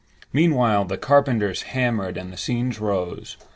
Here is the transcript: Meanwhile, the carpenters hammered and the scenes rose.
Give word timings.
Meanwhile, 0.33 0.85
the 0.85 0.97
carpenters 0.97 1.61
hammered 1.61 2.17
and 2.17 2.33
the 2.33 2.35
scenes 2.37 2.79
rose. 2.79 3.37